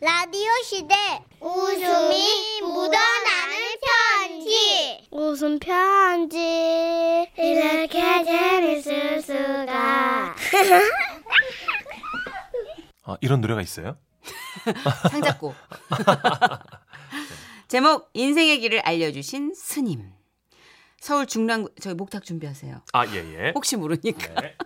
[0.00, 0.94] 라디오 시대
[1.40, 6.38] 웃음이 묻어나는 편지 웃음 편지
[7.36, 10.34] 이렇게 재밌을 수가
[13.04, 13.98] 아, 이런 노래가 있어요?
[15.10, 15.54] 상작곡.
[17.68, 20.12] 제목 인생의 길을 알려주신 스님.
[21.00, 22.82] 서울 중랑구 저희 목탁 준비하세요.
[22.92, 23.52] 아, 예, 예.
[23.54, 24.40] 혹시 모르니까.
[24.40, 24.56] 네.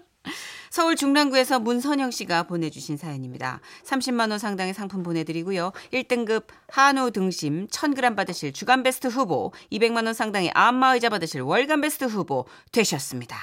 [0.75, 3.61] 서울 중랑구에서 문선영 씨가 보내주신 사연입니다.
[3.85, 5.71] 30만 원 상당의 상품 보내드리고요.
[5.93, 12.07] 1등급 한우 등심 1000g 받으실 주간 베스트 후보, 200만 원 상당의 안마의자 받으실 월간 베스트
[12.07, 13.37] 후보 되셨습니다.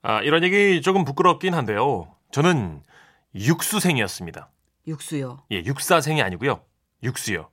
[0.00, 2.16] 아, 이런 얘기 조금 부끄럽긴 한데요.
[2.30, 2.82] 저는
[3.34, 4.48] 육수생이었습니다.
[4.86, 5.42] 육수요.
[5.52, 6.62] 예, 육사생이 아니고요.
[7.02, 7.50] 육수요.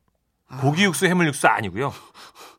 [0.61, 1.91] 고기 육수, 해물 육수 아니고요.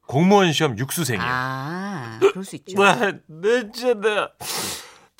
[0.06, 1.24] 공무원 시험 육수생이요.
[1.26, 2.76] 아, 그럴 수 있죠.
[2.84, 4.32] 네, 네, 진짜 내가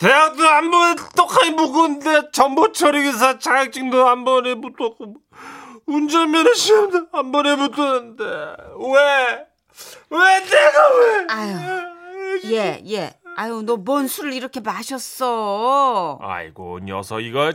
[0.00, 5.14] 대학도 한번 똑하니 묵었는데 정보처리 기사 자격증도 한 번에 붙었고
[5.86, 9.46] 운전면허 시험도 한 번에 붙었는데 왜?
[10.10, 11.26] 왜 내가 왜?
[11.28, 13.14] 아유, 예, 예.
[13.36, 16.18] 아유, 너 뭔 술을 이렇게 마셨어?
[16.22, 17.52] 아이고 녀석 이거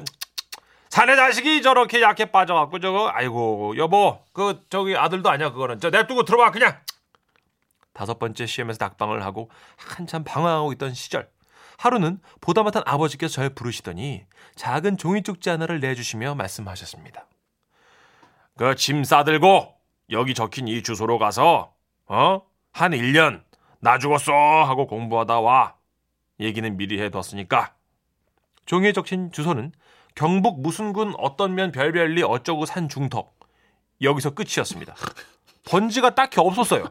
[0.90, 6.24] 사내 자식이 저렇게 약해 빠져갖고 저거 아이고 여보 그 저기 아들도 아니야 그거는 저 냅두고
[6.24, 6.78] 들어와 그냥
[7.94, 11.28] 다섯 번째 시험에서 낙방을 하고 한참 방황하고 있던 시절
[11.78, 17.28] 하루는 보다 못한 아버지께서 절 부르시더니 작은 종이 쪽지 하나를 내주시며 말씀하셨습니다.
[18.58, 19.74] 그 짐 싸들고
[20.12, 21.74] 여기 적힌 이 주소로 가서
[22.08, 22.42] 어?
[22.72, 23.44] 한 1년
[23.80, 25.76] 나 죽었어 하고 공부하다 와.
[26.40, 27.74] 얘기는 미리 해뒀으니까
[28.66, 29.72] 종이에 적힌 주소는
[30.16, 33.36] 경북 무순군 어떤 면 별별리 어쩌고 산 중턱.
[34.02, 34.96] 여기서 끝이었습니다.
[35.66, 36.86] 번지가 딱히 없었어요.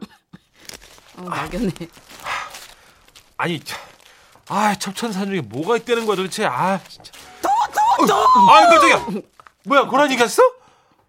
[1.17, 1.71] 어, 막연해.
[3.37, 3.79] 아니, 참,
[4.49, 6.45] 아, 첩천산 중에 뭐가 있다는 거야 도대체.
[6.45, 7.11] 아, 진짜.
[7.41, 7.49] 또,
[7.99, 8.13] 또, 또!
[8.51, 9.23] 아, 깜짝이야.
[9.65, 10.41] 뭐야, 얘기 했어?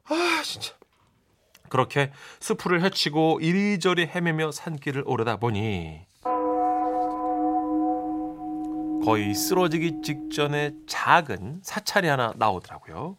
[0.05, 0.73] 아, 진짜.
[1.69, 6.07] 그렇게 수풀을 헤치고 이리저리 헤매며 산길을 오르다 보니
[9.05, 13.19] 거의 쓰러지기 직전에 작은 사찰이 하나 나오더라고요.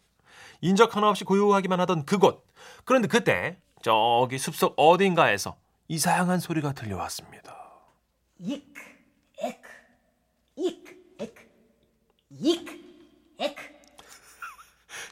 [0.62, 2.46] 인적 하나 없이 고요하기만 하던 그곳.
[2.84, 5.56] 그런데 그때 저기 숲속 어딘가에서
[5.88, 7.56] 이상한 소리가 들려왔습니다
[8.40, 8.82] 이크,
[9.40, 9.62] 에크,
[12.40, 12.74] 이크,
[13.40, 13.64] 에크.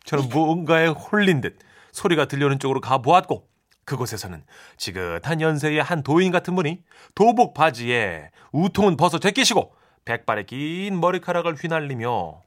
[0.06, 1.58] 저는 무언가에 홀린 듯
[1.91, 3.47] 소리가 들려오는 쪽으로 가보았고
[3.86, 4.44] 그곳에서는
[4.78, 6.84] 지긋한 연세의 한 도인 같은 분이
[7.14, 9.74] 도복 바지에 우통은 벗어 제끼시고
[10.06, 12.41] 백발의 긴 머리카락을 휘날리며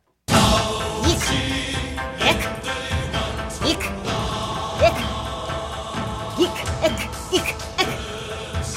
[1.06, 1.25] 이크,
[2.21, 2.49] 에크,
[3.69, 3.87] 이크,
[4.84, 4.99] 에크,
[6.43, 7.03] 이크, 에크,
[7.34, 7.49] 이크,
[7.81, 7.91] 에크.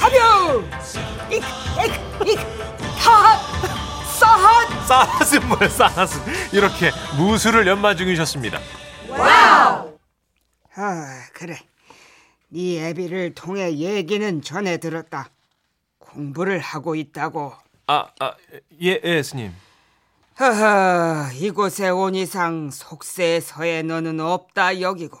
[0.00, 0.62] 하벼!
[1.30, 1.44] 이크,
[1.80, 2.71] 에크, 이크, 하, 사한!
[4.86, 6.20] 싸하스 뭐야 싸하스
[6.54, 8.58] 이렇게 무술을 연마 중이셨습니다.
[10.74, 11.58] 아, 그래.
[12.48, 15.30] 네 애비를 통해 얘기는 전해 들었다.
[15.98, 17.52] 공부를 하고 있다고.
[17.86, 18.34] 아, 아,
[18.82, 19.52] 예, 예, 스님.
[20.40, 25.18] 허허, 이곳에 온 이상 속세서에 너는 없다 여기고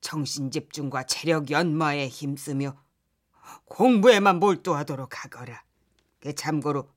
[0.00, 2.74] 정신 집중과 체력 연마에 힘쓰며
[3.66, 5.62] 공부에만 몰두하도록 하거라.
[6.20, 6.88] 그 참고로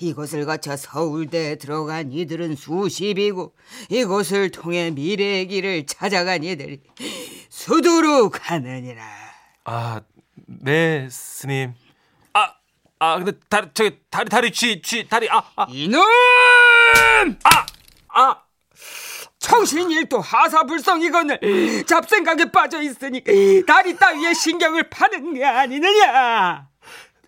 [0.00, 3.54] 이곳을 거쳐 서울대에 들어간 이들은 수십이고
[3.90, 6.80] 이곳을 통해 미래의 길을 찾아간 이들이
[7.48, 9.04] 수두룩 하느니라.
[9.64, 10.00] 아,
[10.46, 11.74] 네, 스님.
[12.32, 12.54] 아,
[12.98, 16.02] 아, 근데 다리, 저기 다리, 다리, 쥐, 쥐, 다리, 아, 아, 이놈!
[17.44, 17.66] 아,
[18.08, 18.42] 아.
[19.38, 23.22] 청신일도 하사불성이거늘 잡생각에 빠져 있으니
[23.64, 26.68] 다리 따위에 신경을 파는 게 아니느냐.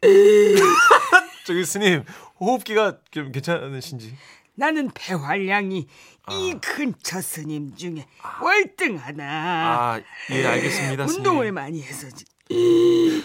[1.47, 2.05] 저기 스님
[2.41, 4.17] 호흡기가 좀 괜찮으신지?
[4.55, 5.87] 나는 배활량이
[6.31, 8.07] 이 근처 스님 중에
[8.43, 9.25] 월등하나.
[9.25, 10.01] 아,
[10.31, 11.19] 예, 알겠습니다, 스님.
[11.19, 12.25] 운동을 많이 해서지.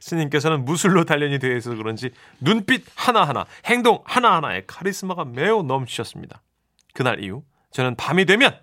[0.00, 6.42] 스님께서는 무술로 단련이 되어 있어서 그런지 눈빛 하나하나, 행동 하나하나에 카리스마가 매우 넘치셨습니다.
[6.94, 8.58] 그날 이후 저는 밤이 되면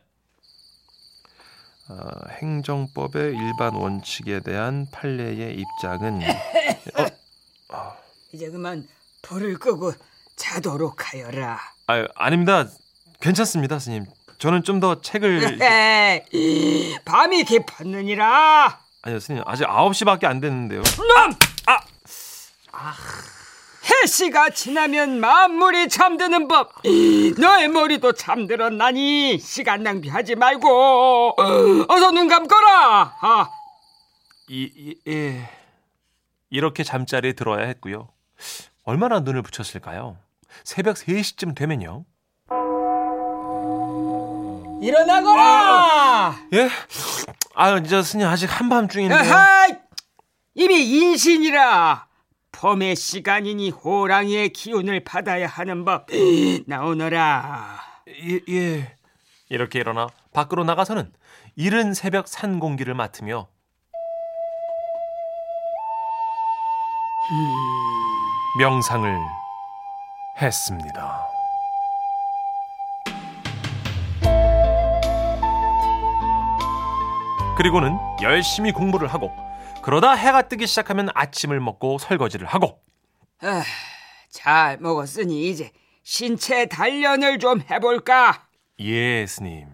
[1.89, 1.95] 어,
[2.41, 6.21] 행정법의 일반 원칙에 대한 판례의 입장은
[8.33, 8.87] 이제 그만
[9.23, 9.93] 불을 끄고
[10.35, 11.59] 자도록 하여라.
[11.87, 12.67] 아, 아닙니다.
[13.21, 14.05] 괜찮습니다, 스님.
[14.37, 18.79] 저는 좀 더 책을 에이, 밤이 깊었느니라.
[19.01, 19.41] 아니요, 스님.
[19.45, 20.83] 아직 9시밖에 안 됐는데요.
[20.83, 21.33] 놈!
[24.03, 26.73] 해시가 지나면 만물이 잠드는 법.
[27.37, 31.35] 너의 머리도 잠들었나니 시간 낭비하지 말고
[31.87, 33.15] 어서 눈 감거라.
[33.21, 33.49] 아,
[34.49, 35.49] 이, 이, 예.
[36.49, 38.09] 이렇게 잠자리에 들어야 했고요.
[38.83, 40.17] 얼마나 눈을 붙였을까요?
[40.63, 42.05] 새벽 3시쯤 되면요.
[44.81, 46.35] 일어나거라.
[46.53, 46.69] 예?
[47.55, 49.17] 아유, 이제 스님 아직 한밤중인데요.
[49.17, 49.67] 아하!
[50.55, 52.07] 이미 인신이라.
[52.51, 56.07] 봄의 시간이니 호랑이의 기운을 받아야 하는 법
[56.67, 57.79] 나오너라.
[58.09, 58.95] 예, 예.
[59.49, 61.11] 이렇게 일어나 밖으로 나가서는
[61.55, 63.47] 이른 새벽 산 공기를 맡으며
[68.55, 69.19] 명상을
[70.39, 71.27] 했습니다.
[77.57, 79.31] 그리고는 열심히 공부를 하고
[79.81, 82.79] 그러다 해가 뜨기 시작하면 아침을 먹고 설거지를 하고
[83.41, 83.63] 아,
[84.29, 85.71] 잘 먹었으니 이제
[86.03, 88.47] 신체 단련을 좀 해볼까.
[88.79, 89.67] 예 스님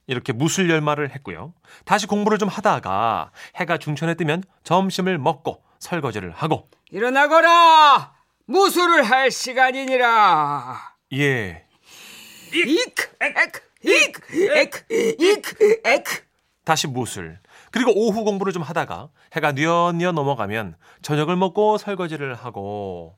[0.02, 1.54] 엑 이렇게 무술 연마를 했고요.
[1.84, 8.14] 다시 공부를 좀 하다가 해가 중천에 뜨면 점심을 먹고 설거지를 하고 일어나거라.
[8.46, 10.92] 무술을 할 시간이니라.
[11.14, 11.64] 예
[12.52, 14.84] 이크, 에크, 이크, 에크,
[15.18, 16.22] 이크, 에크.
[16.64, 17.38] 다시 무술
[17.70, 23.16] 그리고 오후 공부를 좀 하다가 해가 뉘엿뉘엿 넘어가면 저녁을 먹고 설거지를 하고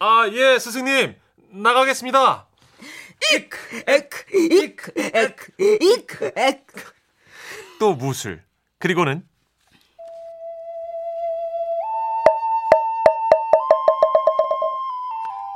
[0.00, 1.14] 아 예 스승님
[1.52, 2.46] 나가겠습니다.
[3.34, 6.92] 이크, 에크, 이크, 에크, 이크, 에크.
[7.78, 8.42] 또 무술
[8.78, 9.26] 그리고는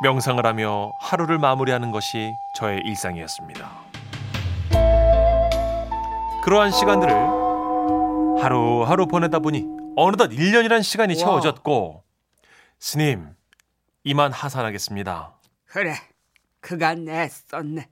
[0.03, 3.71] 명상을 하며 하루를 마무리하는 것이 저의 일상이었습니다.
[6.43, 7.13] 그러한 시간들을
[8.43, 9.65] 하루하루 보내다 보니
[9.97, 11.19] 어느덧 1년이란 시간이 와.
[11.19, 12.05] 채워졌고
[12.79, 13.31] 스님
[14.03, 15.33] 이만 하산하겠습니다.
[15.67, 15.95] 그래,
[16.65, 17.87] 그간 애썼네.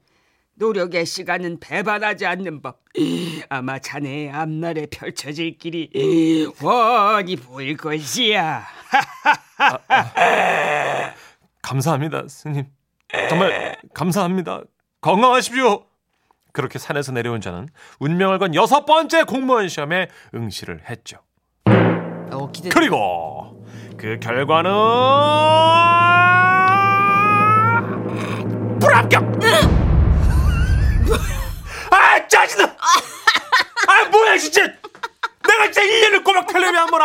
[0.55, 2.81] 노력의 시간은 배반하지 않는 법.
[3.49, 5.91] 아마 자네의 앞날에 펼쳐질 길이
[6.59, 8.65] 훤히 보일 것이야.
[11.61, 12.65] 감사합니다, 스님.
[13.29, 14.63] 정말 감사합니다.
[15.01, 15.85] 건강하십시오.
[16.51, 17.67] 그렇게 산에서 내려온 저는
[17.99, 21.19] 운명을 건 여섯 번째 공무원 시험에 응시를 했죠.
[21.65, 22.51] 어.
[22.71, 23.63] 그리고
[23.97, 24.71] 그 결과는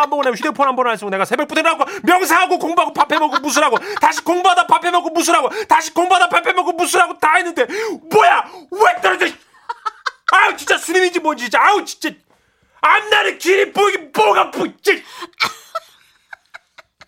[0.02, 3.78] 안 보고 내가 휴대폰 한번안 쓰고 내가 새벽부터 일어나고 명상하고 공부하고 밥 해 먹고 무술하고
[4.00, 7.66] 다시 공부하다 밥 해 먹고 무술하고 다시 공부하다 밥 해 먹고 무술하고 다 했는데
[8.10, 8.50] 뭐야?
[8.70, 9.26] 왜 떨어져?
[10.32, 11.60] 아우 진짜 스님인지 뭔지 진짜.
[11.62, 12.10] 아우 진짜.
[12.80, 15.02] 앞날의 길이 보이긴 뭐가 보이지?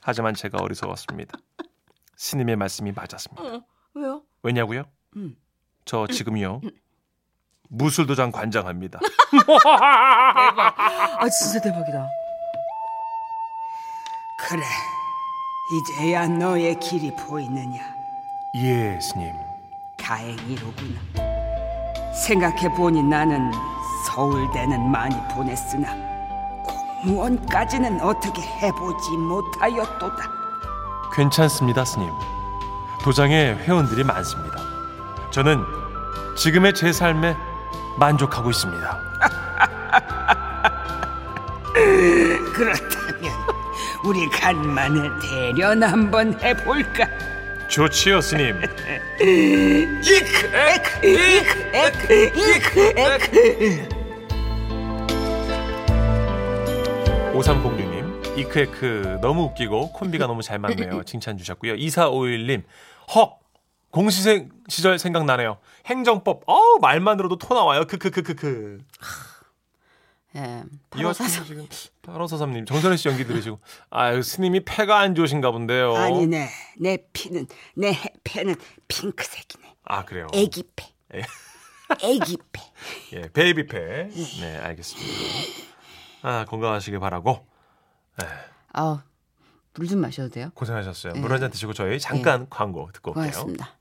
[0.00, 1.38] 하지만 제가 어리석었습니다.
[2.16, 3.60] 스님의 말씀이 맞았습니다.
[3.94, 4.22] 왜요?
[4.42, 4.84] 왜냐고요?
[5.84, 6.60] 저 지금요.
[7.68, 8.98] 무술도장 관장합니다.
[9.64, 12.08] 아 진짜 대박이다.
[14.50, 14.64] 그래,
[15.70, 17.78] 이제야 너의 길이 보이느냐.
[18.56, 19.32] 예 스님
[19.96, 21.00] 다행이로구나.
[22.26, 23.52] 생각해 보니 나는
[24.08, 25.94] 서울대는 많이 보냈으나
[27.04, 30.16] 공무원까지는 어떻게 해보지 못하였도다.
[31.14, 32.10] 괜찮습니다, 스님.
[33.04, 34.58] 도장에 회원들이 많습니다.
[35.30, 35.64] 저는
[36.36, 37.36] 지금의 제 삶에
[38.00, 38.98] 만족하고 있습니다.
[42.52, 43.59] 그렇다면
[44.04, 47.06] 우리 간만에 대련 한번 해볼까?
[47.68, 48.60] 좋지요, 스님.
[49.20, 50.50] 이크
[52.34, 53.88] 이크
[57.34, 61.04] 5306님, 이크에크 너무 웃기고 콤비가 너무 잘 맞네요.
[61.06, 61.74] 칭찬 주셨고요.
[61.74, 62.62] 2451님,
[63.14, 63.38] 헉!
[63.90, 65.58] 공시생 시절 생각나네요.
[65.86, 67.86] 행정법, 어우, 말만 들어도 토 나와요.
[67.86, 68.78] 크크크크크.
[70.36, 70.62] 예.
[70.96, 71.66] 이와사삼 지금
[72.14, 75.94] 8543님, 정선혜 씨 연기 들으시고, 아유, 스님이 폐가 안 좋으신가 본데요.
[75.94, 76.48] 아니네
[76.78, 77.92] 내 피는 내
[78.24, 78.54] 폐는
[78.88, 80.26] 핑크색이네 아, 그래요.
[80.32, 81.22] 애기 폐 예.
[82.02, 82.60] 애기 폐
[83.14, 84.10] 예, 베이비패.
[84.40, 85.10] 네, 알겠습니다.
[86.22, 87.44] 아, 건강하시길 바라고.
[88.72, 89.02] 아,
[89.74, 90.50] 물좀 마셔도 돼요?
[90.54, 91.14] 고생하셨어요.
[91.14, 93.22] 물한 잔 드시고 저희 잠깐 광고 듣고 올게요.
[93.24, 93.76] 고맙습니다.